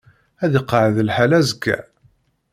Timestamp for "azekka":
1.39-1.77